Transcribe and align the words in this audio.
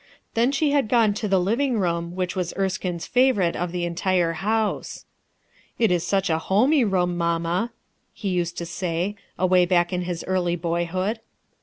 Then 0.33 0.51
she 0.51 0.71
had 0.71 0.87
gone 0.89 1.13
to 1.13 1.27
the 1.27 1.39
living 1.39 1.77
room 1.79 2.15
which 2.15 2.35
was 2.35 2.55
Erskine's 2.57 3.05
favorite 3.05 3.55
of 3.55 3.71
the 3.71 3.85
entire 3.85 4.33
house* 4.33 5.05
"It 5.77 5.91
is 5.91 6.03
such 6.03 6.27
a 6.27 6.39
home 6.39 6.71
y 6.71 6.79
room, 6.81 7.15
mamma," 7.15 7.71
he 8.11 8.29
used 8.29 8.57
to 8.57 8.65
say, 8.65 9.15
away 9.37 9.67
back 9.67 9.93
in 9.93 10.01
his 10.01 10.23
early 10.25 10.55
boyhood. 10.55 11.19